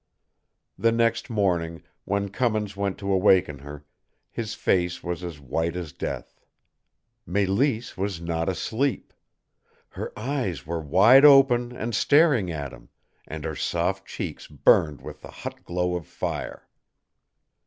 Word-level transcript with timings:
The 0.79 0.91
next 0.91 1.29
morning, 1.29 1.83
when 2.05 2.29
Cummins 2.29 2.75
went 2.75 2.97
to 2.97 3.13
awaken 3.13 3.59
her, 3.59 3.85
his 4.31 4.55
face 4.55 5.03
went 5.03 5.21
as 5.21 5.39
white 5.39 5.75
as 5.75 5.93
death. 5.93 6.39
Mélisse 7.29 7.95
was 7.95 8.19
not 8.19 8.49
asleep. 8.49 9.13
Her 9.89 10.11
eyes 10.17 10.65
were 10.65 10.81
wide 10.81 11.23
open 11.23 11.71
and 11.71 11.93
staring 11.93 12.49
at 12.49 12.73
him, 12.73 12.89
and 13.27 13.43
her 13.45 13.55
soft 13.55 14.07
cheeks 14.07 14.47
burned 14.47 15.03
with 15.03 15.21
the 15.21 15.29
hot 15.29 15.63
glow 15.63 15.95
of 15.95 16.07
fire. 16.07 16.67